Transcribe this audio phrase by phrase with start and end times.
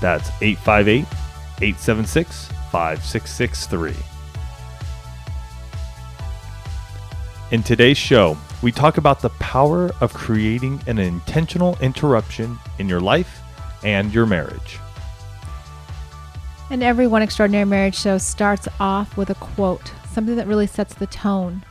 [0.00, 1.06] That's 858
[1.62, 3.94] 876 5663.
[7.52, 13.00] In today's show, we talk about the power of creating an intentional interruption in your
[13.00, 13.40] life
[13.84, 14.78] and your marriage.
[16.70, 20.94] And every One Extraordinary Marriage show starts off with a quote, something that really sets
[20.94, 21.64] the tone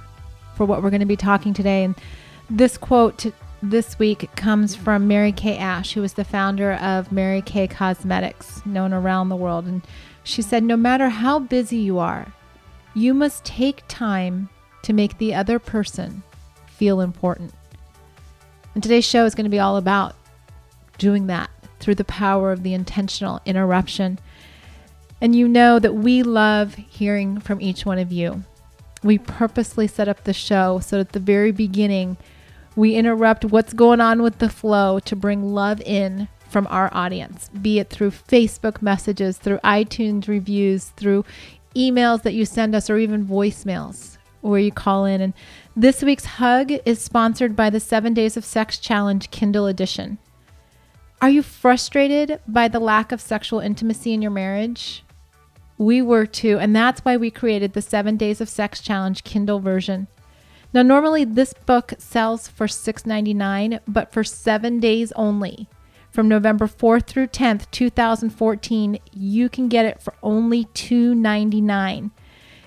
[0.56, 1.84] for what we're going to be talking today.
[1.84, 1.96] And
[2.50, 3.26] this quote
[3.62, 8.66] this week comes from Mary Kay Ash, who is the founder of Mary Kay Cosmetics,
[8.66, 9.66] known around the world.
[9.66, 9.82] And
[10.24, 12.34] she said, No matter how busy you are,
[12.94, 14.50] you must take time
[14.84, 16.24] to make the other person
[16.68, 17.54] feel important.
[18.74, 20.16] And today's show is going to be all about
[20.98, 21.50] doing that
[21.80, 24.20] through the power of the intentional interruption.
[25.22, 28.44] And you know that we love hearing from each one of you.
[29.04, 32.18] We purposely set up the show so at the very beginning,
[32.76, 37.50] we interrupt what's going on with the flow to bring love in from our audience,
[37.50, 41.26] be it through Facebook messages, through iTunes reviews, through
[41.76, 45.22] emails that you send us, or even voicemails where you call in.
[45.22, 45.34] And
[45.76, 50.18] this week's hug is sponsored by the Seven Days of Sex Challenge Kindle Edition.
[51.22, 55.04] Are you frustrated by the lack of sexual intimacy in your marriage?
[55.78, 59.60] We were too, and that's why we created the Seven Days of Sex Challenge Kindle
[59.60, 60.08] version.
[60.76, 65.70] Now, normally this book sells for $6.99, but for seven days only,
[66.12, 72.12] from November 4th through 10th, 2014, you can get it for only $2.99.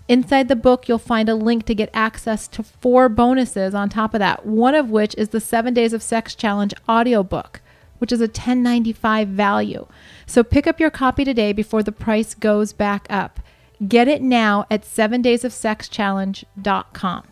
[0.09, 4.15] Inside the book, you'll find a link to get access to four bonuses on top
[4.15, 7.61] of that, one of which is the Seven Days of Sex Challenge audiobook,
[7.99, 9.87] which is a $10.95 value.
[10.25, 13.39] So pick up your copy today before the price goes back up.
[13.87, 17.25] Get it now at 7daysofsexchallenge.com.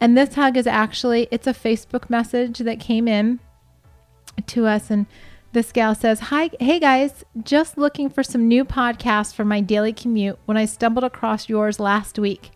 [0.00, 3.40] And this hug is actually it's a Facebook message that came in
[4.46, 5.06] to us and
[5.52, 9.92] this gal says, Hi, hey guys, just looking for some new podcasts for my daily
[9.92, 12.52] commute when I stumbled across yours last week.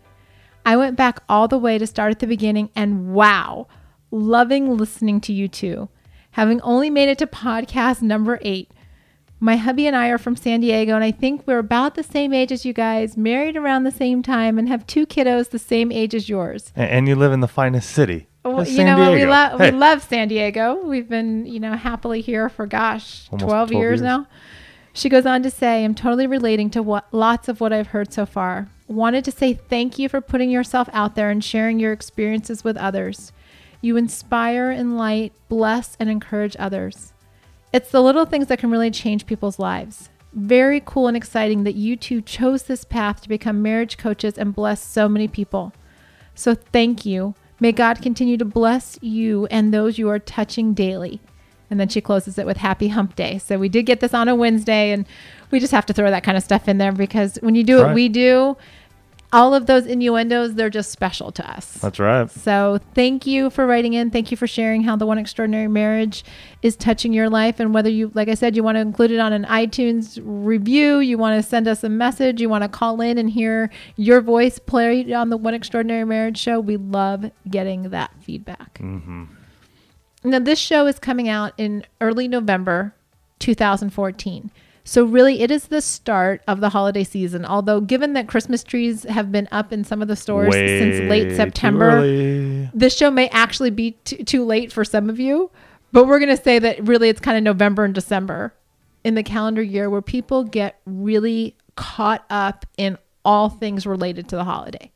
[0.65, 3.66] I went back all the way to start at the beginning and wow,
[4.11, 5.88] loving listening to you two.
[6.32, 8.71] Having only made it to podcast number eight,
[9.44, 12.32] my hubby and I are from San Diego, and I think we're about the same
[12.32, 15.93] age as you guys, married around the same time, and have two kiddos the same
[15.93, 16.72] age as yours.
[16.75, 18.27] And, and you live in the finest city.
[18.43, 19.71] Well, you know, we love hey.
[19.71, 20.82] we love San Diego.
[20.82, 24.27] We've been, you know, happily here for gosh, 12, 12 years, years now.
[24.94, 28.15] She goes on to say, I'm totally relating to what lots of what I've heard
[28.15, 28.69] so far.
[28.87, 32.78] Wanted to say thank you for putting yourself out there and sharing your experiences with
[32.78, 33.31] others.
[33.82, 37.13] You inspire, enlighten, bless, and encourage others.
[37.74, 40.08] It's the little things that can really change people's lives.
[40.32, 44.54] Very cool and exciting that you two chose this path to become marriage coaches and
[44.54, 45.72] bless so many people.
[46.36, 47.34] So thank you.
[47.58, 51.20] May God continue to bless you and those you are touching daily.
[51.68, 53.38] And then she closes it with happy hump day.
[53.38, 55.04] So we did get this on a Wednesday and
[55.50, 57.78] we just have to throw that kind of stuff in there because when you do
[57.78, 58.56] what we do,
[59.34, 61.66] all of those innuendos, they're just special to us.
[61.74, 62.30] That's right.
[62.30, 64.12] So thank you for writing in.
[64.12, 66.24] Thank you for sharing how the One Extraordinary Marriage
[66.62, 67.58] is touching your life.
[67.58, 71.00] And whether you, like I said, you want to include it on an iTunes review,
[71.00, 74.20] you want to send us a message, you want to call in and hear your
[74.20, 78.78] voice played on the One Extraordinary Marriage show, we love getting that feedback.
[78.78, 79.24] Mm-hmm.
[80.22, 82.94] Now, this show is coming out in early November
[83.40, 84.52] 2014.
[84.86, 87.46] So, really, it is the start of the holiday season.
[87.46, 91.10] Although, given that Christmas trees have been up in some of the stores Way since
[91.10, 92.02] late September,
[92.74, 95.50] this show may actually be t- too late for some of you.
[95.92, 98.52] But we're going to say that really it's kind of November and December
[99.04, 104.37] in the calendar year where people get really caught up in all things related to
[104.37, 104.90] the holiday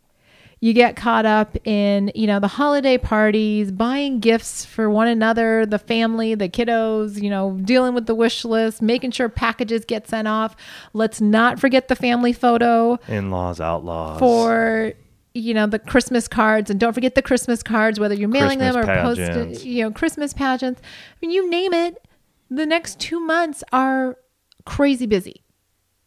[0.60, 5.64] you get caught up in, you know, the holiday parties, buying gifts for one another,
[5.64, 10.08] the family, the kiddos, you know, dealing with the wish list, making sure packages get
[10.08, 10.56] sent off.
[10.92, 12.98] Let's not forget the family photo.
[13.06, 14.18] In laws, outlaws.
[14.18, 14.94] For
[15.34, 18.86] you know the Christmas cards, and don't forget the Christmas cards, whether you're mailing Christmas
[18.86, 20.80] them or posting, you know, Christmas pageants.
[20.82, 22.04] I mean, you name it.
[22.50, 24.16] The next two months are
[24.64, 25.44] crazy busy.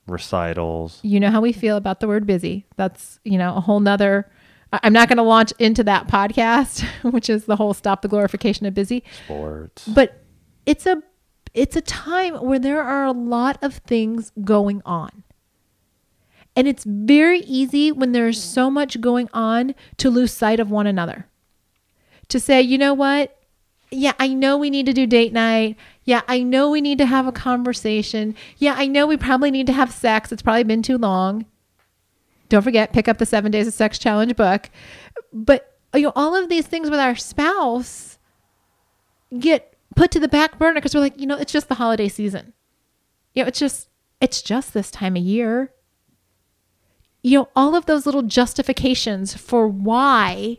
[0.07, 0.99] Recitals.
[1.03, 2.65] You know how we feel about the word busy.
[2.75, 4.29] That's you know a whole nother
[4.71, 8.65] I'm not going to launch into that podcast, which is the whole stop the glorification
[8.65, 9.87] of busy sports.
[9.87, 10.23] But
[10.65, 11.01] it's a
[11.53, 15.23] It's a time where there are a lot of things going on.
[16.55, 20.87] And it's very easy when there's so much going on to lose sight of one
[20.87, 21.27] another.
[22.29, 23.37] To say, you know what?
[23.89, 25.75] Yeah, I know we need to do date night.
[26.05, 28.35] Yeah, I know we need to have a conversation.
[28.57, 30.31] Yeah, I know we probably need to have sex.
[30.31, 31.45] It's probably been too long.
[32.51, 34.69] Don't forget, pick up the seven days of sex challenge book.
[35.31, 38.19] But you know, all of these things with our spouse
[39.39, 42.09] get put to the back burner because we're like, you know, it's just the holiday
[42.09, 42.51] season.
[43.33, 43.87] You know, it's just
[44.19, 45.71] it's just this time of year.
[47.23, 50.57] You know, all of those little justifications for why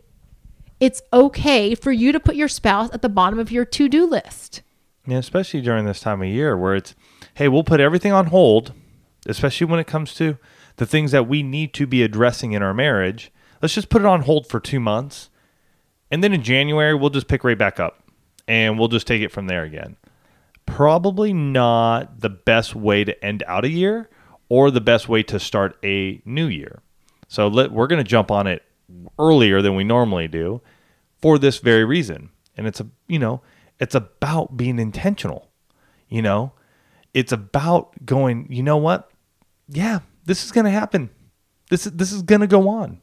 [0.79, 4.63] it's okay for you to put your spouse at the bottom of your to-do list.
[5.05, 6.95] Yeah, especially during this time of year where it's,
[7.35, 8.73] hey, we'll put everything on hold,
[9.27, 10.39] especially when it comes to
[10.77, 13.31] the things that we need to be addressing in our marriage.
[13.61, 15.29] Let's just put it on hold for two months.
[16.11, 18.03] And then in January, we'll just pick right back up
[18.47, 19.97] and we'll just take it from there again.
[20.65, 24.09] Probably not the best way to end out a year
[24.49, 26.81] or the best way to start a new year.
[27.27, 28.63] So let, we're going to jump on it
[29.17, 30.61] earlier than we normally do
[31.21, 32.29] for this very reason.
[32.55, 33.41] And it's a, you know,
[33.79, 35.49] it's about being intentional.
[36.09, 36.53] You know,
[37.13, 39.09] it's about going, you know what?
[39.67, 41.09] Yeah, this is going to happen.
[41.69, 43.01] This is, this is going to go on.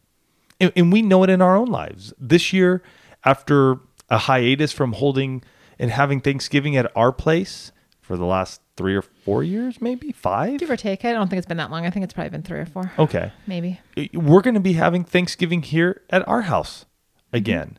[0.60, 2.12] And, and we know it in our own lives.
[2.18, 2.82] This year,
[3.24, 5.42] after a hiatus from holding
[5.78, 10.58] and having Thanksgiving at our place for the last three or four years, maybe five.
[10.58, 11.04] Give or take.
[11.04, 11.86] I don't think it's been that long.
[11.86, 12.92] I think it's probably been three or four.
[12.98, 13.32] Okay.
[13.46, 13.80] Maybe.
[14.12, 16.86] We're going to be having Thanksgiving here at our house
[17.32, 17.68] again.
[17.68, 17.74] Mm-hmm.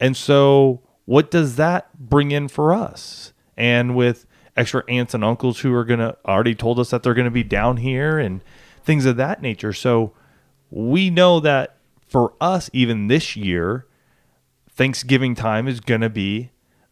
[0.00, 3.32] And so, what does that bring in for us?
[3.56, 4.26] And with
[4.56, 7.30] extra aunts and uncles who are going to already told us that they're going to
[7.30, 8.42] be down here and
[8.82, 9.72] things of that nature.
[9.72, 10.12] So,
[10.70, 11.76] we know that
[12.08, 13.86] for us, even this year,
[14.70, 16.50] Thanksgiving time is going to be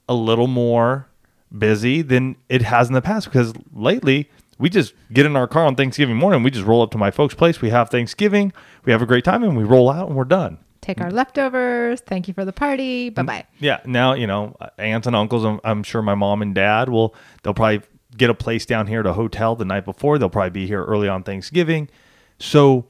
[0.08, 1.08] a little more
[1.56, 5.64] busy than it has in the past because lately we just get in our car
[5.64, 6.42] on Thanksgiving morning.
[6.42, 7.62] We just roll up to my folks' place.
[7.62, 8.52] We have Thanksgiving.
[8.84, 10.58] We have a great time and we roll out and we're done.
[10.82, 12.00] Take our leftovers.
[12.00, 13.10] Thank you for the party.
[13.10, 13.14] Mm-hmm.
[13.14, 13.46] Bye bye.
[13.58, 13.81] Yeah.
[13.84, 17.54] Now, you know, aunts and uncles, I'm, I'm sure my mom and dad will, they'll
[17.54, 17.82] probably
[18.20, 20.19] get a place down here at a hotel the night before.
[20.19, 21.88] They'll probably be here early on Thanksgiving.
[22.38, 22.84] So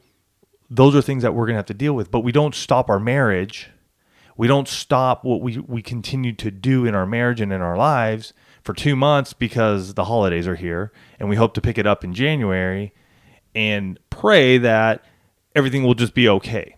[0.69, 2.11] those are things that we're going to have to deal with.
[2.11, 3.69] But we don't stop our marriage.
[4.35, 7.77] We don't stop what we, we continue to do in our marriage and in our
[7.77, 10.91] lives for two months because the holidays are here.
[11.17, 12.93] And we hope to pick it up in January
[13.55, 15.05] and pray that
[15.55, 16.75] everything will just be okay.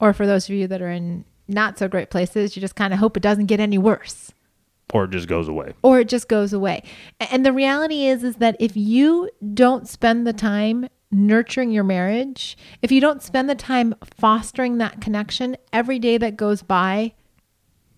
[0.00, 2.92] Or for those of you that are in not so great places, you just kind
[2.92, 4.32] of hope it doesn't get any worse.
[4.94, 5.74] Or it just goes away.
[5.82, 6.82] Or it just goes away.
[7.20, 12.56] And the reality is is that if you don't spend the time nurturing your marriage,
[12.82, 17.14] if you don't spend the time fostering that connection every day that goes by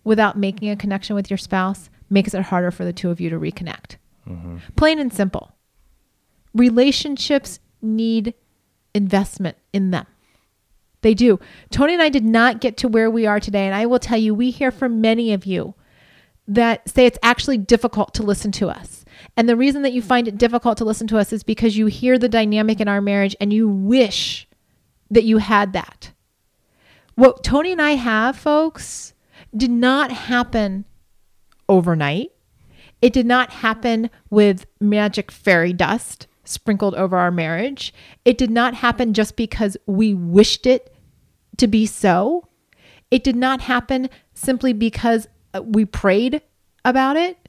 [0.04, 3.30] without making a connection with your spouse, makes it harder for the two of you
[3.30, 3.96] to reconnect.
[4.28, 4.58] Mm-hmm.
[4.76, 5.52] Plain and simple.
[6.54, 8.34] Relationships need
[8.94, 10.06] investment in them.
[11.02, 11.38] They do.
[11.70, 13.66] Tony and I did not get to where we are today.
[13.66, 15.74] And I will tell you, we hear from many of you
[16.50, 19.04] that say it's actually difficult to listen to us.
[19.36, 21.86] And the reason that you find it difficult to listen to us is because you
[21.86, 24.48] hear the dynamic in our marriage and you wish
[25.10, 26.12] that you had that.
[27.14, 29.14] What Tony and I have, folks,
[29.56, 30.86] did not happen
[31.68, 32.32] overnight.
[33.00, 37.94] It did not happen with magic fairy dust sprinkled over our marriage.
[38.24, 40.92] It did not happen just because we wished it
[41.58, 42.48] to be so.
[43.10, 46.42] It did not happen simply because Uh, we prayed
[46.84, 47.48] about it.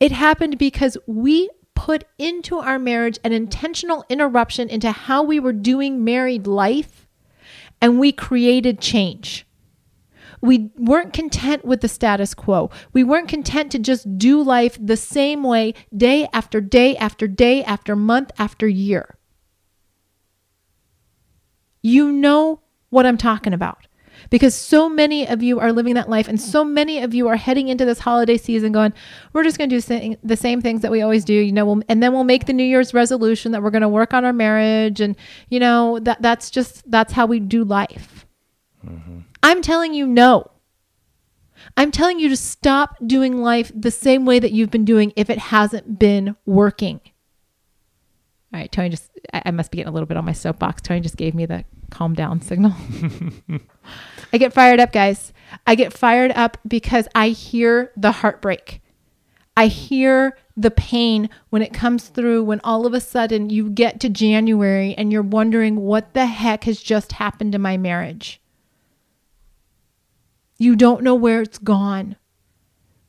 [0.00, 5.52] It happened because we put into our marriage an intentional interruption into how we were
[5.52, 7.06] doing married life
[7.80, 9.46] and we created change.
[10.40, 12.70] We weren't content with the status quo.
[12.92, 17.64] We weren't content to just do life the same way day after day after day
[17.64, 19.16] after month after year.
[21.82, 23.86] You know what I'm talking about
[24.34, 27.36] because so many of you are living that life and so many of you are
[27.36, 28.92] heading into this holiday season going
[29.32, 31.82] we're just going to do the same things that we always do you know we'll,
[31.88, 34.32] and then we'll make the new year's resolution that we're going to work on our
[34.32, 35.00] marriage.
[35.00, 35.14] And
[35.50, 38.26] you know that that's just that's how we do life.
[38.84, 39.20] Mm-hmm.
[39.44, 40.50] i'm telling you no.
[41.76, 45.30] I'm telling you to stop doing life the same way that you've been doing if
[45.30, 47.00] it hasn't been working.
[48.52, 50.82] All right tony just I, I must be getting a little bit on my soapbox.
[50.82, 52.74] Tony just gave me the calm down signal
[54.34, 55.32] I get fired up, guys.
[55.64, 58.82] I get fired up because I hear the heartbreak.
[59.56, 64.00] I hear the pain when it comes through when all of a sudden you get
[64.00, 68.40] to January and you're wondering what the heck has just happened to my marriage.
[70.58, 72.16] You don't know where it's gone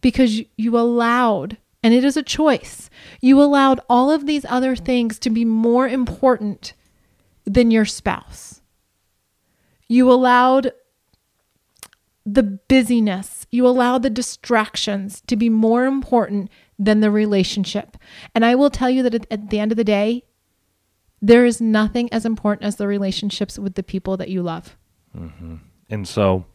[0.02, 2.88] because you allowed and it is a choice.
[3.20, 6.74] You allowed all of these other things to be more important
[7.46, 8.55] than your spouse.
[9.88, 10.72] You allowed
[12.26, 16.50] the busyness, you allowed the distractions to be more important
[16.80, 17.98] than the relationship.
[18.34, 20.24] And I will tell you that at, the end of the day,
[21.22, 24.76] there is nothing as important as the relationships with the people that you love.
[25.16, 25.56] Mm-hmm.
[25.90, 26.46] And so,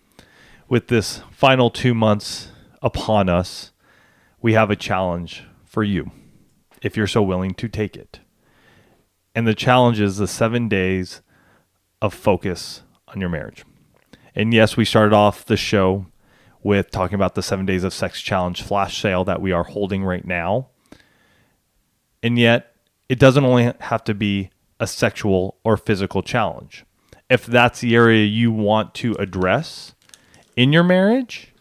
[0.68, 2.48] with this final two months
[2.82, 3.70] upon us,
[4.42, 6.10] we have a challenge for you
[6.82, 8.20] if you're so willing to take it.
[9.34, 11.22] And the challenge is the seven days
[12.02, 13.64] of focus on your marriage.
[14.34, 16.06] And yes, we started off the show
[16.62, 20.04] with talking about the seven days of sex challenge flash sale that we are holding
[20.04, 20.68] right now.
[22.22, 22.74] And yet,
[23.08, 26.84] it doesn't only have to be a sexual or physical challenge.
[27.28, 29.94] If that's the area you want to address
[30.56, 31.52] in your marriage,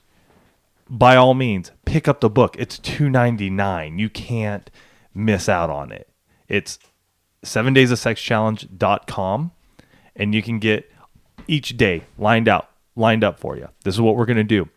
[0.90, 2.56] by all means, pick up the book.
[2.58, 4.00] It's two ninety nine.
[4.00, 4.70] You can't
[5.14, 6.10] miss out on it.
[6.48, 6.80] It's
[7.44, 9.52] seven days of sex challenge.com
[10.16, 10.92] and you can get
[11.50, 13.70] each day lined out lined up for you.
[13.84, 14.68] This is what we're going to do.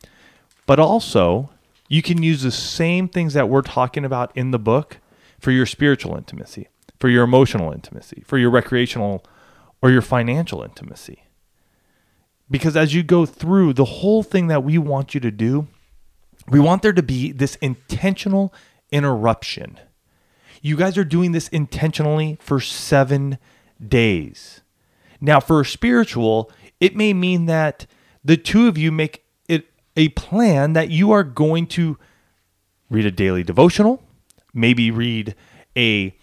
[0.66, 1.50] But also,
[1.88, 4.98] you can use the same things that we're talking about in the book
[5.40, 6.68] for your spiritual intimacy,
[7.00, 9.24] for your emotional intimacy, for your recreational
[9.82, 11.24] or your financial intimacy.
[12.48, 15.66] Because as you go through the whole thing that we want you to do,
[16.48, 18.54] we want there to be this intentional
[18.90, 19.80] interruption.
[20.60, 23.38] You guys are doing this intentionally for seven
[23.86, 24.60] days.
[25.20, 26.50] Now, for spiritual,
[26.82, 27.86] it may mean that
[28.24, 31.96] the two of you make it a plan that you are going to
[32.90, 34.02] read a daily devotional,
[34.52, 35.34] maybe read
[35.76, 36.14] a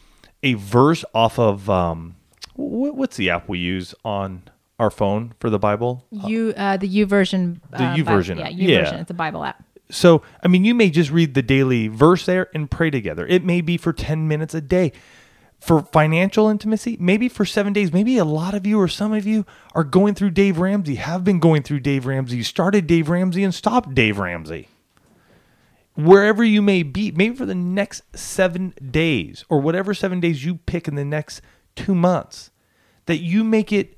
[0.44, 2.16] a verse off of um,
[2.56, 4.44] wh- what's the app we use on
[4.80, 6.06] our phone for the Bible?
[6.12, 8.38] You, uh, the YouVersion, The uh, U Bi- version.
[8.38, 8.80] yeah, U Yeah.
[8.84, 9.00] version.
[9.00, 9.62] It's a Bible app.
[9.92, 13.26] So, I mean, you may just read the daily verse there and pray together.
[13.28, 14.92] It may be for 10 minutes a day.
[15.60, 19.28] For financial intimacy, maybe for seven days, maybe a lot of you or some of
[19.28, 22.38] you are going through Dave Ramsey, have been going through Dave Ramsey.
[22.38, 24.70] You started Dave Ramsey and stopped Dave Ramsey.
[25.96, 30.56] Wherever you may be, maybe for the next seven days or whatever seven days you
[30.56, 31.42] pick in the next
[31.76, 32.52] two months,
[33.06, 33.98] that you make it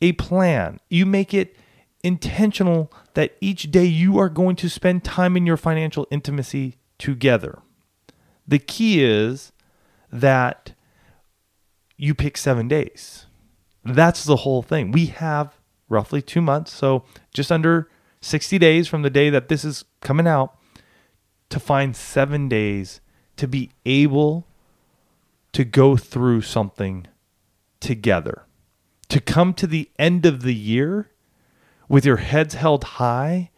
[0.00, 0.78] a plan.
[0.88, 1.56] You make it
[2.04, 7.62] intentional that each day you are going to spend time in your financial intimacy together.
[8.46, 9.50] The key is
[10.12, 10.73] that
[11.96, 13.26] you pick seven days.
[13.84, 14.92] That's the whole thing.
[14.92, 15.58] We have
[15.88, 17.88] roughly two months, so just under
[18.20, 20.58] 60 days from the day that this is coming out
[21.50, 23.00] to find seven days
[23.36, 24.46] to be able
[25.52, 27.06] to go through something
[27.80, 28.44] together
[29.08, 31.10] to come to the end of the year
[31.88, 33.50] with your heads held high,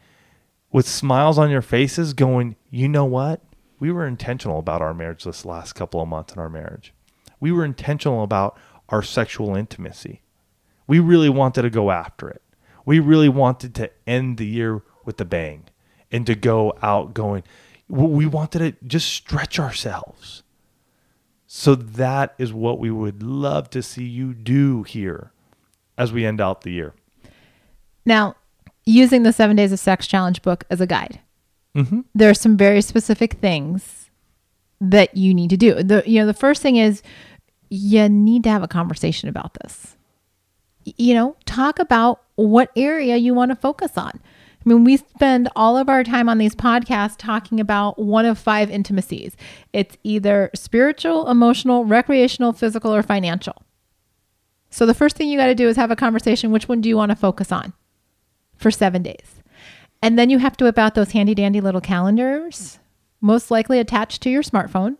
[0.70, 3.40] with smiles on your faces, going, you know what?
[3.78, 6.92] We were intentional about our marriage this last couple of months in our marriage.
[7.46, 10.20] We were intentional about our sexual intimacy.
[10.88, 12.42] We really wanted to go after it.
[12.84, 15.66] We really wanted to end the year with a bang
[16.10, 17.44] and to go out going,
[17.86, 20.42] we wanted to just stretch ourselves.
[21.46, 25.30] So that is what we would love to see you do here
[25.96, 26.94] as we end out the year.
[28.04, 28.34] Now,
[28.84, 31.20] using the Seven Days of Sex Challenge book as a guide,
[31.76, 32.00] Mm-hmm.
[32.12, 34.10] there are some very specific things
[34.80, 35.82] that you need to do.
[35.82, 37.02] The you know the first thing is
[37.68, 39.96] you need to have a conversation about this.
[40.84, 44.12] You know, talk about what area you want to focus on.
[44.14, 48.36] I mean, we spend all of our time on these podcasts talking about one of
[48.36, 49.36] five intimacies.
[49.72, 53.62] It's either spiritual, emotional, recreational, physical, or financial.
[54.70, 56.50] So the first thing you got to do is have a conversation.
[56.50, 57.72] Which one do you want to focus on
[58.56, 59.42] for seven days?
[60.02, 62.78] And then you have to whip out those handy dandy little calendars,
[63.20, 64.96] most likely attached to your smartphone.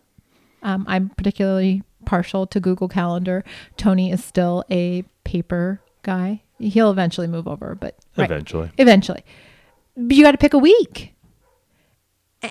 [0.63, 3.43] Um, I'm particularly partial to Google Calendar.
[3.77, 6.41] Tony is still a paper guy.
[6.57, 8.71] He'll eventually move over, but right, Eventually.
[8.79, 9.23] eventually.
[9.95, 11.13] But you got to pick a week.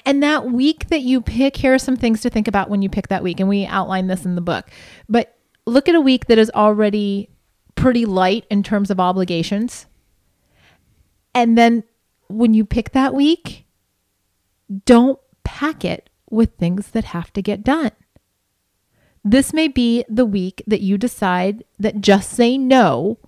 [0.04, 2.88] And that week that you pick, here are some things to think about when you
[2.88, 3.40] pick that week.
[3.40, 4.68] And we outline this in the book.
[5.08, 7.30] But look at a week that is already
[7.76, 9.86] pretty light in terms of obligations.
[11.34, 11.84] And then
[12.28, 13.64] when you pick that week,
[14.84, 17.92] don't pack it with things that have to get done.
[19.26, 23.18] This may be the week that you decide that just say no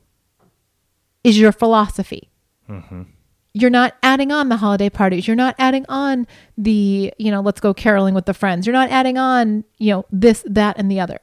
[1.24, 2.30] is your philosophy.
[2.70, 3.02] Mm-hmm.
[3.52, 5.26] You're not adding on the holiday parties.
[5.26, 8.64] You're not adding on the, you know, let's go caroling with the friends.
[8.64, 11.18] You're not adding on, you know, this, that, and the other.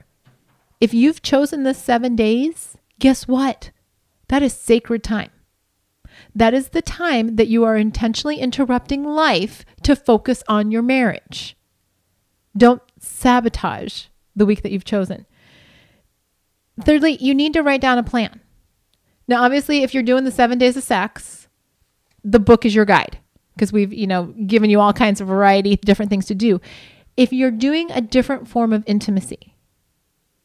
[0.82, 3.72] If you've chosen this seven days, guess what?
[4.28, 5.32] That is sacred time.
[6.36, 11.56] That is the time that you are intentionally interrupting life to focus on your marriage.
[12.58, 15.26] Don't sabotage the week that you've chosen.
[16.84, 18.42] Thirdly, you need to write down a plan.
[19.28, 21.48] Now, obviously, if you're doing the seven days of sex,
[22.24, 23.20] the book is your guide
[23.56, 26.60] because we've, you know, given you all kinds of variety, different things to do.
[27.16, 29.56] If you're doing a different form of intimacy,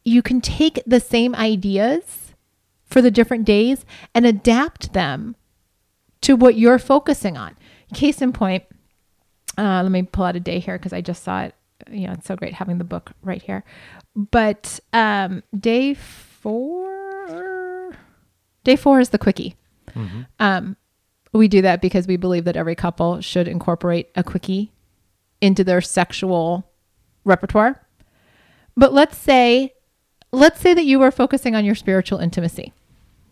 [0.05, 2.35] you can take the same ideas
[2.85, 5.37] for the different days and adapt them
[6.23, 7.57] to what you're focusing on.
[7.95, 8.65] Case in point,
[9.59, 11.55] uh, let me pull out a day here because I just saw it.
[11.91, 13.65] You know, it's so great having the book right here.
[14.15, 17.97] But um, day four,
[18.65, 19.57] day four is the quickie.
[19.95, 20.23] Mm-hmm.
[20.39, 20.77] Um,
[21.33, 24.73] we do that because we believe that every couple should incorporate a quickie
[25.41, 26.69] into their sexual
[27.25, 27.87] repertoire.
[28.77, 29.75] But let's say,
[30.33, 32.73] let's say that you were focusing on your spiritual intimacy.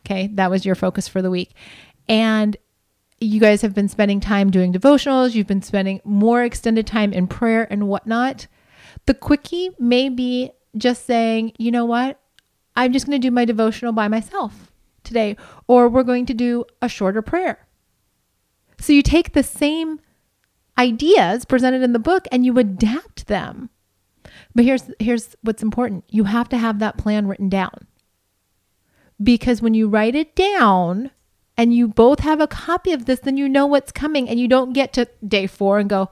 [0.06, 1.52] Okay, that was your focus for the week,
[2.08, 2.56] and
[3.20, 5.34] you guys have been spending time doing devotionals.
[5.34, 8.46] You've been spending more extended time in prayer and whatnot.
[9.06, 12.20] The quickie may be just saying, you know what,
[12.76, 14.70] I'm just going to do my devotional by myself
[15.02, 17.66] today, or we're going to do a shorter prayer.
[18.78, 20.00] So you take the same
[20.78, 23.70] ideas presented in the book and you adapt them.
[24.54, 26.04] But here's here's what's important.
[26.08, 27.86] You have to have that plan written down.
[29.20, 31.10] Because when you write it down
[31.58, 34.46] and you both have a copy of this, then you know what's coming and you
[34.46, 36.08] don't get to day 4 and go,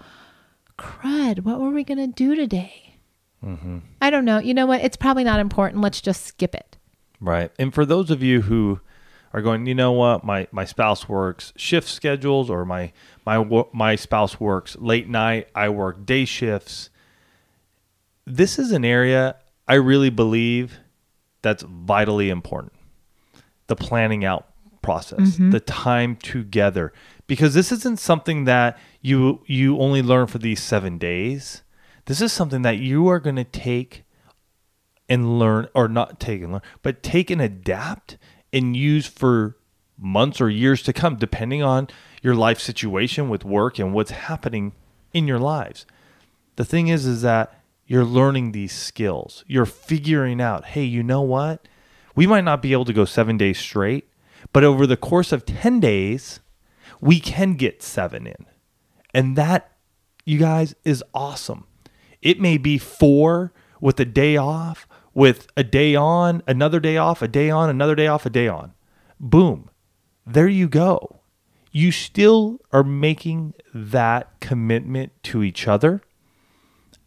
[0.76, 2.96] "Crud, what were we going to do today?"
[3.42, 3.78] Mm-hmm.
[4.02, 4.38] I don't know.
[4.38, 4.80] You know what?
[4.82, 5.80] It's probably not important.
[5.80, 6.76] Let's just skip it.
[7.20, 7.52] Right.
[7.58, 8.80] And for those of you who
[9.32, 12.92] are going, you know what, my my spouse works shift schedules, or my
[13.24, 15.48] my my spouse works late night.
[15.54, 16.90] I work day shifts.
[18.26, 19.36] This is an area
[19.68, 20.80] I really believe
[21.42, 22.72] that's vitally important.
[23.68, 24.48] The planning out
[24.86, 25.50] process, mm-hmm.
[25.50, 26.92] the time together,
[27.26, 31.64] because this isn't something that you you only learn for these seven days.
[32.04, 34.04] This is something that you are going to take
[35.08, 38.16] and learn or not take and learn but take and adapt
[38.52, 39.56] and use for
[39.99, 41.88] months or years to come depending on
[42.22, 44.72] your life situation with work and what's happening
[45.12, 45.84] in your lives.
[46.54, 49.44] The thing is is that you're learning these skills.
[49.49, 51.66] You're figuring out hey you know what?
[52.14, 54.08] We might not be able to go 7 days straight
[54.56, 56.40] but over the course of 10 days
[56.99, 58.47] we can get 7 in
[59.12, 59.73] and that
[60.25, 61.66] you guys is awesome
[62.23, 67.23] it may be 4 with a day off with a day on, another day off,
[67.23, 68.75] a day on, another day off, a day on.
[69.19, 69.71] Boom.
[70.26, 71.21] There you go.
[71.73, 76.02] You still are making that commitment to each other.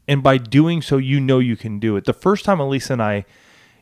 [0.08, 2.06] And by doing so, you know you can do it.
[2.06, 3.26] The first time Elisa and I,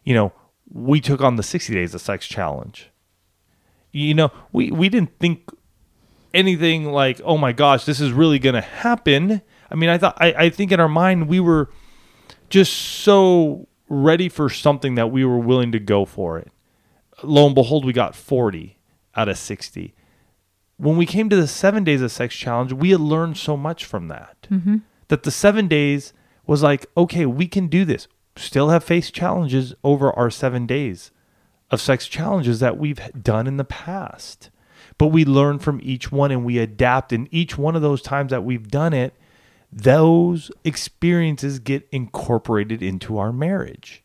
[0.04, 0.34] you know,
[0.70, 2.92] we took on the 60 days of sex challenge.
[3.98, 5.50] You know, we, we didn't think
[6.34, 9.42] anything like, oh my gosh, this is really going to happen.
[9.72, 11.70] I mean, I thought, I, I think in our mind, we were
[12.50, 16.52] just so ready for something that we were willing to go for it.
[17.24, 18.78] Lo and behold, we got 40
[19.16, 19.96] out of 60.
[20.78, 23.84] When we came to the seven days of sex challenge, we had learned so much
[23.84, 24.38] from that.
[24.52, 24.78] Mm-hmm.
[25.08, 26.14] That the seven days
[26.46, 28.08] was like, okay, we can do this.
[28.36, 31.12] Still have faced challenges over our seven days
[31.72, 34.50] of sex challenges that we've done in the past.
[34.98, 37.12] But we learn from each one and we adapt.
[37.12, 39.14] And each one of those times that we've done it,
[39.72, 44.04] those experiences get incorporated into our marriage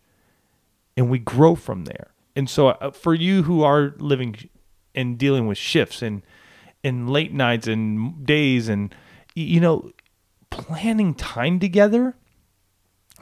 [0.97, 2.11] and we grow from there.
[2.35, 4.37] And so uh, for you who are living
[4.95, 6.23] and dealing with shifts and
[6.85, 8.95] and late nights and days and
[9.35, 9.91] you know
[10.51, 12.17] planning time together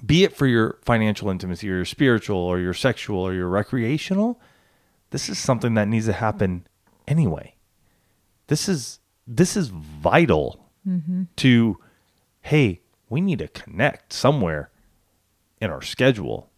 [0.04, 4.40] be it for your financial intimacy or your spiritual or your sexual or your recreational
[5.10, 6.66] this is something that needs to happen
[7.06, 7.54] anyway.
[8.46, 11.24] This is this is vital mm-hmm.
[11.36, 11.78] to
[12.42, 14.70] hey we need to connect somewhere
[15.60, 16.50] in our schedule.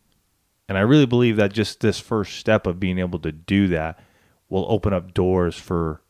[0.68, 3.98] And i really believe that just this first step of being able to do that
[4.48, 6.02] will open up doors for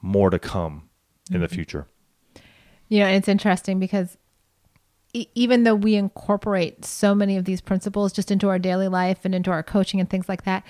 [0.00, 0.88] more to come
[1.30, 1.54] in the mm-hmm.
[1.54, 1.86] future.
[2.88, 4.16] You know, and it's interesting because
[5.16, 9.24] e- even though we incorporate so many of these principles just into our daily life
[9.24, 10.62] and into our coaching and things like that,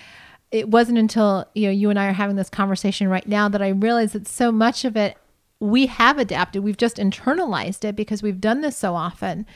[0.51, 3.63] it wasn't until you know you and I are having this conversation right now that
[3.63, 5.17] I realized that so much of it
[5.59, 6.63] we have adapted.
[6.63, 9.47] We've just internalized it because we've done this so often.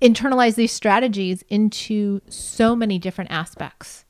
[0.00, 4.04] Internalize these strategies into so many different aspects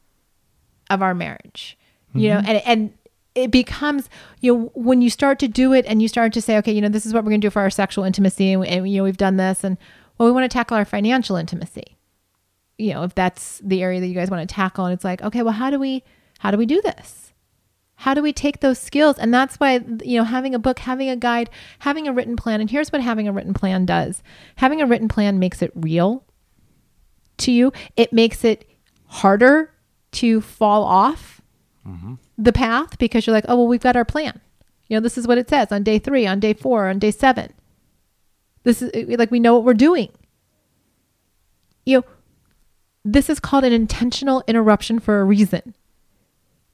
[0.91, 1.79] of our marriage.
[2.15, 2.49] You know, mm-hmm.
[2.49, 2.93] and and
[3.42, 4.09] it becomes
[4.40, 6.81] you know when you start to do it and you start to say okay you
[6.81, 8.98] know this is what we're going to do for our sexual intimacy and, and you
[8.98, 9.79] know we've done this and
[10.16, 11.96] well we want to tackle our financial intimacy
[12.77, 15.22] you know if that's the area that you guys want to tackle and it's like
[15.22, 16.03] okay well how do we
[16.40, 17.33] how do we do this
[17.96, 19.18] How do we take those skills?
[19.18, 22.61] And that's why, you know, having a book, having a guide, having a written plan.
[22.61, 24.22] And here's what having a written plan does
[24.57, 26.22] having a written plan makes it real
[27.38, 28.70] to you, it makes it
[29.07, 29.72] harder
[30.12, 31.40] to fall off
[31.87, 32.14] mm-hmm.
[32.38, 34.40] The path because you're like, oh, well, we've got our plan.
[34.87, 37.11] You know, this is what it says on day three, on day four, on day
[37.11, 37.53] seven.
[38.62, 40.11] This is like we know what we're doing.
[41.85, 42.05] You know,
[43.05, 45.74] this is called an intentional interruption for a reason.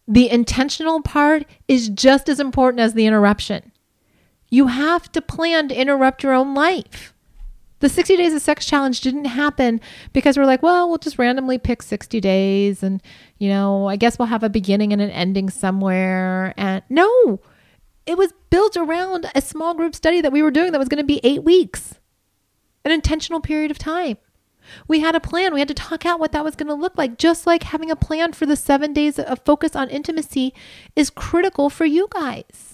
[0.07, 3.73] The intentional part is just as important as the interruption.
[4.51, 7.14] You have to plan to interrupt your own life.
[7.85, 9.79] The 60 days of sex challenge didn't happen
[10.15, 13.03] because we're like, well, we'll just randomly pick 60 days and,
[13.37, 16.55] you know, I guess we'll have a beginning and an ending somewhere.
[16.57, 17.41] And no,
[18.07, 21.03] it was built around a small group study that we were doing that was going
[21.03, 22.01] to be eight weeks,
[22.87, 24.17] an intentional period of time.
[24.89, 25.53] We had a plan.
[25.53, 27.19] We had to talk out what that was going to look like.
[27.19, 30.55] Just like having a plan for the seven days of focus on intimacy
[30.97, 32.74] is critical for you guys.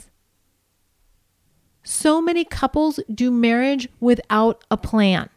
[1.90, 5.29] So many couples do marriage without a plan.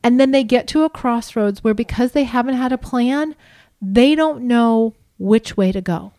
[0.00, 3.34] And then they get to a crossroads where, because they haven't had a plan,
[3.82, 6.12] they don't know which way to go.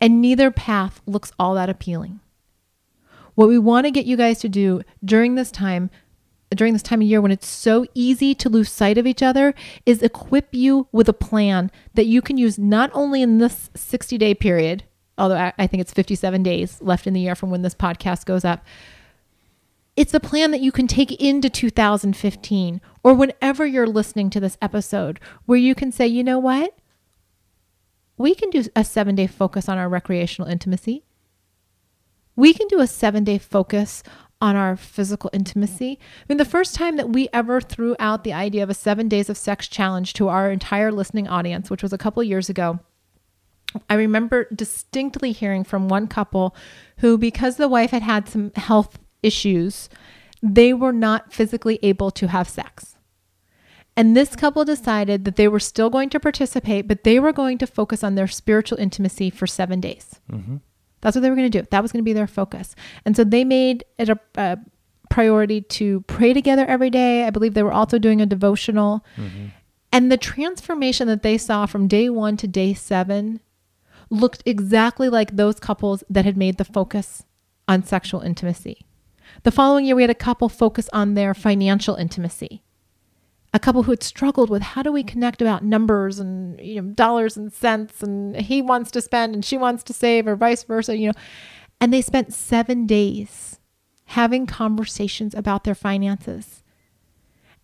[0.00, 2.18] And neither path looks all that appealing.
[3.36, 5.88] What we want to get you guys to do during this time,
[6.50, 9.54] during this time of year when it's so easy to lose sight of each other,
[9.86, 14.18] is equip you with a plan that you can use not only in this 60
[14.18, 14.82] day period,
[15.20, 18.44] although I, think it's 57 days left in the year from when this podcast goes
[18.44, 18.64] up.
[19.96, 24.56] It's a plan that you can take into 2015 or whenever you're listening to this
[24.62, 26.74] episode, where you can say, you know what?
[28.16, 31.04] We can do a seven day focus on our recreational intimacy.
[32.34, 34.02] We can do a seven day focus
[34.40, 35.98] on our physical intimacy.
[36.00, 39.06] I mean, the first time that we ever threw out the idea of a seven
[39.06, 42.80] days of sex challenge to our entire listening audience, which was a couple years ago,
[43.88, 46.56] I remember distinctly hearing from one couple
[46.98, 49.88] who, because the wife had had some health issues,
[50.42, 52.96] they were not physically able to have sex.
[53.96, 57.58] And this couple decided that they were still going to participate, but they were going
[57.58, 60.20] to focus on their spiritual intimacy for seven days.
[60.30, 60.56] Mm-hmm.
[61.00, 61.66] That's what they were going to do.
[61.70, 62.74] That was going to be their focus.
[63.04, 64.58] And so they made it a, a
[65.10, 67.24] priority to pray together every day.
[67.24, 69.04] I believe they were also doing a devotional.
[69.16, 69.46] Mm-hmm.
[69.92, 73.40] And the transformation that they saw from day one to day seven
[74.10, 77.24] looked exactly like those couples that had made the focus
[77.68, 78.84] on sexual intimacy.
[79.44, 82.64] The following year, we had a couple focus on their financial intimacy.
[83.54, 86.88] A couple who had struggled with how do we connect about numbers and you know
[86.90, 90.62] dollars and cents and he wants to spend and she wants to save or vice
[90.64, 91.18] versa, you know.
[91.80, 93.58] And they spent 7 days
[94.06, 96.62] having conversations about their finances.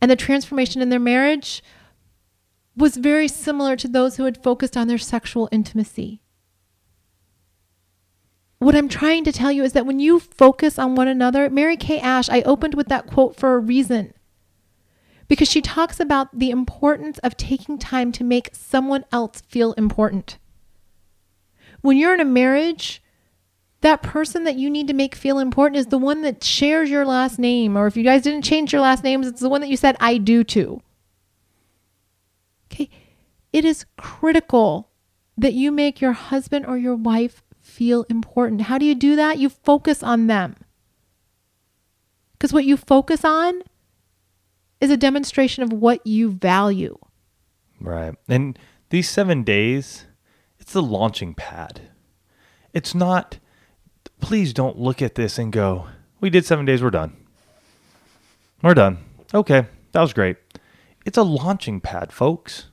[0.00, 1.62] And the transformation in their marriage
[2.76, 6.20] was very similar to those who had focused on their sexual intimacy.
[8.58, 11.76] What I'm trying to tell you is that when you focus on one another, Mary
[11.76, 14.14] Kay Ash, I opened with that quote for a reason.
[15.28, 20.38] Because she talks about the importance of taking time to make someone else feel important.
[21.82, 23.02] When you're in a marriage,
[23.82, 27.04] that person that you need to make feel important is the one that shares your
[27.04, 27.76] last name.
[27.76, 29.96] Or if you guys didn't change your last names, it's the one that you said,
[30.00, 30.80] I do to.
[32.72, 32.88] Okay.
[33.52, 34.90] It is critical
[35.36, 37.42] that you make your husband or your wife
[37.76, 38.62] feel important.
[38.62, 39.38] How do you do that?
[39.38, 40.56] You focus on them.
[42.32, 43.62] Because what you focus on
[44.80, 46.98] is a demonstration of what you value.
[47.78, 48.14] Right.
[48.28, 48.58] And
[48.88, 50.06] these seven days,
[50.58, 51.82] it's the launching pad.
[52.72, 53.38] It's not,
[54.20, 55.86] please don't look at this and go,
[56.20, 57.14] we did seven days, we're done.
[58.62, 58.98] We're done.
[59.34, 60.38] Okay, that was great.
[61.04, 62.70] It's a launching pad, folks.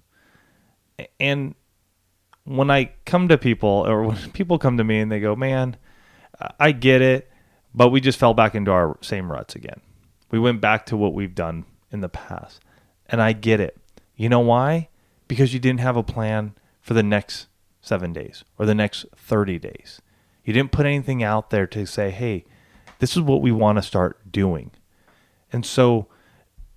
[1.19, 1.55] And
[2.45, 5.77] when I come to people, or when people come to me and they go, man,
[6.59, 7.29] I get it,
[7.73, 9.81] but we just fell back into our same ruts again.
[10.31, 12.59] We went back to what we've done in the past.
[13.07, 13.77] And I get it.
[14.15, 14.89] You know why?
[15.27, 17.47] Because you didn't have a plan for the next
[17.81, 20.01] seven days or the next 30 days.
[20.43, 22.45] You didn't put anything out there to say, hey,
[22.99, 24.71] this is what we want to start doing.
[25.51, 26.07] And so,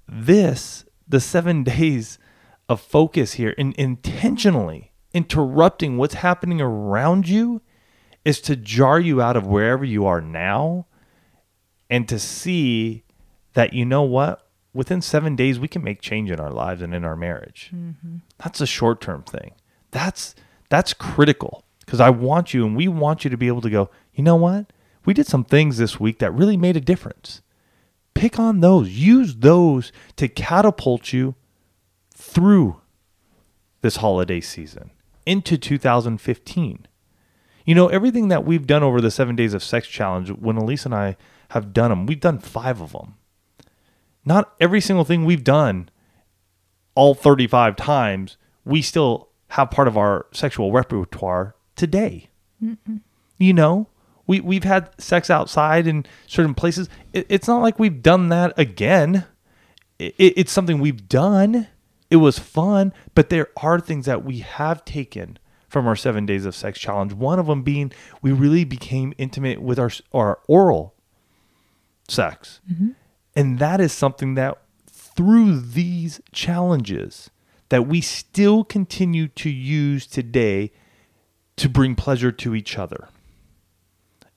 [0.08, 2.18] this, the seven days
[2.68, 7.62] of focus here, in intentionally interrupting what's happening around you,
[8.24, 10.86] is to jar you out of wherever you are now
[11.88, 13.04] and to see
[13.54, 14.48] that, you know what?
[14.74, 17.70] Within seven days, we can make change in our lives and in our marriage.
[17.74, 18.16] Mm-hmm.
[18.38, 19.52] That's a short term thing.
[19.90, 20.34] That's
[20.68, 23.90] that's critical because I want you and we want you to be able to go,
[24.12, 24.72] you know what?
[25.04, 27.40] We did some things this week that really made a difference.
[28.12, 28.90] Pick on those.
[28.90, 31.36] Use those to catapult you
[32.12, 32.80] through
[33.82, 34.90] this holiday season.
[35.26, 36.86] Into 2015.
[37.64, 40.86] You know, everything that we've done over the seven days of sex challenge, when Elise
[40.86, 41.16] and I
[41.50, 43.16] have done them, we've done five of them.
[44.24, 45.90] Not every single thing we've done
[46.94, 52.30] all 35 times, we still have part of our sexual repertoire today.
[53.38, 53.88] You know,
[54.26, 56.88] we, we've had sex outside in certain places.
[57.12, 59.26] It, it's not like we've done that again.
[59.98, 61.68] It, it's something we've done.
[62.10, 65.38] It was fun, but there are things that we have taken
[65.68, 67.12] from our seven days of sex challenge.
[67.12, 67.92] One of them being
[68.22, 70.94] we really became intimate with our our oral
[72.08, 72.90] sex, mm-hmm.
[73.34, 77.30] and that is something that through these challenges
[77.68, 80.70] that we still continue to use today
[81.56, 83.08] to bring pleasure to each other.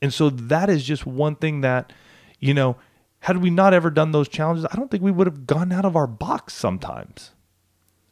[0.01, 1.91] And so that is just one thing that,
[2.39, 2.77] you know,
[3.19, 5.85] had we not ever done those challenges, I don't think we would have gone out
[5.85, 7.31] of our box sometimes.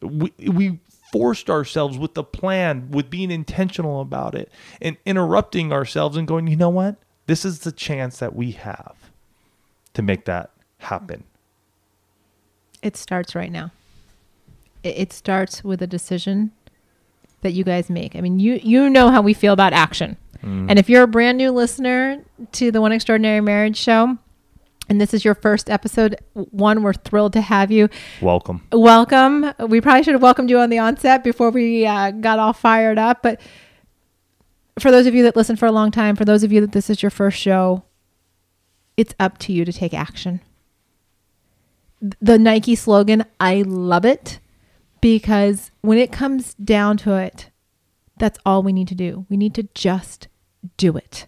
[0.00, 0.78] We, we
[1.12, 6.46] forced ourselves with the plan, with being intentional about it, and interrupting ourselves and going,
[6.46, 6.96] you know what?
[7.26, 8.96] This is the chance that we have
[9.94, 11.24] to make that happen.
[12.82, 13.70] It starts right now.
[14.82, 16.52] It, it starts with a decision
[17.42, 18.16] that you guys make.
[18.16, 20.16] I mean, you you know how we feel about action.
[20.42, 20.70] Mm.
[20.70, 24.18] And if you're a brand new listener to the One Extraordinary Marriage Show,
[24.88, 27.88] and this is your first episode, one, we're thrilled to have you.
[28.22, 28.66] Welcome.
[28.72, 29.52] Welcome.
[29.58, 32.98] We probably should have welcomed you on the onset before we uh, got all fired
[32.98, 33.22] up.
[33.22, 33.40] But
[34.78, 36.72] for those of you that listen for a long time, for those of you that
[36.72, 37.84] this is your first show,
[38.96, 40.40] it's up to you to take action.
[42.20, 44.38] The Nike slogan, I love it
[45.00, 47.50] because when it comes down to it,
[48.18, 49.26] that's all we need to do.
[49.28, 50.28] We need to just
[50.76, 51.26] do it.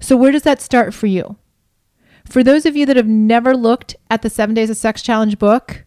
[0.00, 1.36] So, where does that start for you?
[2.34, 5.38] For those of you that have never looked at the Seven Days of Sex Challenge
[5.38, 5.84] book,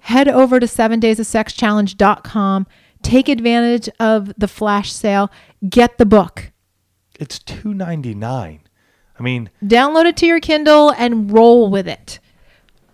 [0.00, 2.66] head over to 7daysofsexchallenge.com,
[3.00, 5.30] take advantage of the flash sale,
[5.66, 6.52] get the book,
[7.18, 8.60] It's two ninety nine.
[9.18, 12.18] I mean, download it to your Kindle, and roll with it.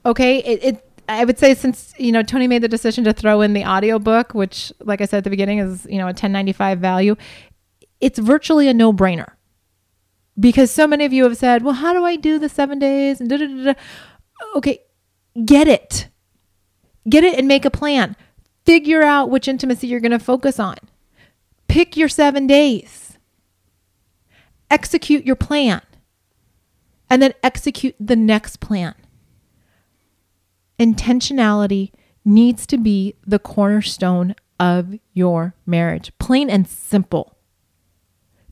[0.07, 0.39] Okay?
[0.39, 3.55] It, it I would say since you know Tony made the decision to throw in
[3.55, 7.17] the audiobook, which like I said at the beginning is, you know, a 1095 value,
[8.01, 9.33] it's virtually a no-brainer.
[10.39, 13.21] Because so many of you have said, "Well, how do I do the 7 days?"
[13.21, 13.73] and da da da.
[13.73, 13.75] da."
[14.57, 14.81] Okay,
[15.45, 16.09] get it.
[17.09, 18.17] Get it and make a plan.
[18.65, 20.77] Figure out which intimacy you're going to focus on.
[21.69, 23.19] Pick your 7 days.
[24.71, 25.83] Execute your plan.
[27.11, 28.95] And then execute the next plan
[30.79, 31.93] intentionality
[32.25, 36.13] needs to be the cornerstone of your marriage.
[36.19, 37.34] Plain and simple.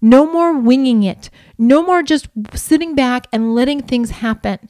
[0.03, 1.31] No more winging it.
[1.57, 4.69] No more just sitting back and letting things happen.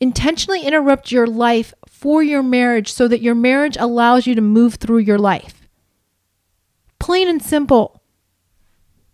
[0.00, 4.74] Intentionally interrupt your life for your marriage so that your marriage allows you to move
[4.74, 5.68] through your life.
[6.98, 8.02] Plain and simple.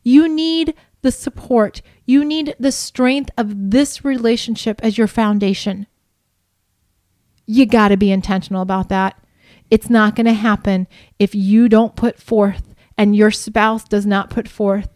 [0.02, 1.82] You need the support.
[2.06, 5.86] You need the strength of this relationship as your foundation
[7.46, 9.18] you got to be intentional about that.
[9.70, 10.86] It's not going to happen
[11.18, 14.88] if you don't put forth and your spouse does not put forth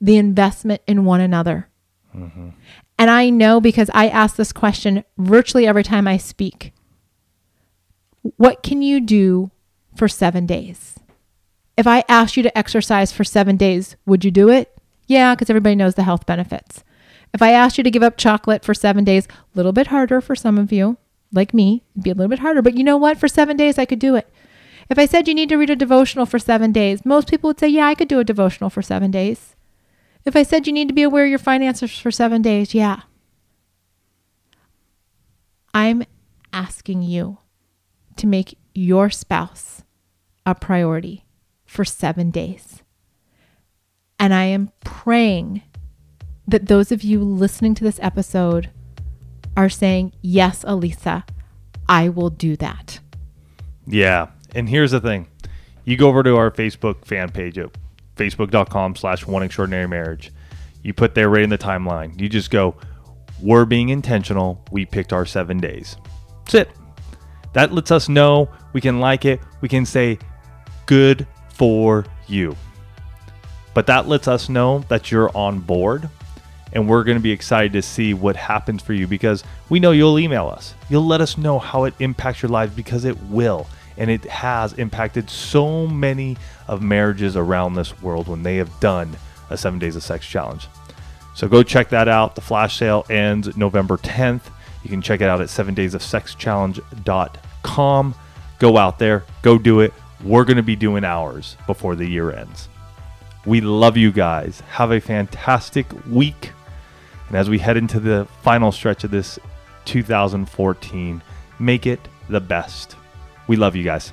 [0.00, 1.68] the investment in one another.
[2.14, 2.50] Mm-hmm.
[2.98, 6.72] And I know because I ask this question virtually every time I speak.
[8.36, 9.50] What can you do
[9.96, 10.98] for seven days?
[11.76, 14.76] If I asked you to exercise for seven days, would you do it?
[15.06, 16.82] Yeah, because everybody knows the health benefits.
[17.32, 20.20] If I asked you to give up chocolate for seven days, a little bit harder
[20.20, 20.98] for some of you,
[21.32, 22.62] like me, it'd be a little bit harder.
[22.62, 23.18] But you know what?
[23.18, 24.28] For seven days, I could do it.
[24.90, 27.60] If I said you need to read a devotional for seven days, most people would
[27.60, 29.54] say, yeah, I could do a devotional for seven days.
[30.24, 33.02] If I said you need to be aware of your finances for seven days, yeah.
[35.72, 36.04] I'm
[36.52, 37.38] asking you
[38.16, 39.82] to make your spouse
[40.44, 41.24] a priority
[41.64, 42.82] for seven days.
[44.18, 45.62] And I am praying
[46.46, 48.70] that those of you listening to this episode
[49.56, 51.24] are saying, Yes, Elisa,
[51.88, 53.00] I will do that.
[53.86, 54.28] Yeah.
[54.54, 55.28] And here's the thing.
[55.84, 57.70] You go over to our Facebook fan page at
[58.18, 60.32] facebook.com slash one extraordinary marriage.
[60.82, 62.20] You put there right in the timeline.
[62.20, 62.76] You just go,
[63.40, 64.64] we're being intentional.
[64.70, 65.96] We picked our seven days.
[66.44, 66.70] That's it.
[67.54, 69.40] That lets us know we can like it.
[69.60, 70.18] We can say,
[70.86, 72.56] good for you.
[73.74, 76.08] But that lets us know that you're on board
[76.72, 79.92] and we're going to be excited to see what happens for you because we know
[79.92, 80.74] you'll email us.
[80.88, 83.66] You'll let us know how it impacts your lives because it will.
[83.96, 86.36] And it has impacted so many
[86.68, 89.16] of marriages around this world when they have done
[89.50, 90.66] a seven days of sex challenge.
[91.34, 92.34] So go check that out.
[92.34, 94.42] The flash sale ends November 10th.
[94.82, 98.14] You can check it out at sevendaysofsexchallenge.com.
[98.58, 99.92] Go out there, go do it.
[100.24, 102.68] We're going to be doing ours before the year ends.
[103.46, 104.60] We love you guys.
[104.70, 106.50] Have a fantastic week.
[107.28, 109.38] And as we head into the final stretch of this
[109.84, 111.22] 2014,
[111.58, 112.96] make it the best.
[113.46, 114.12] We love you guys.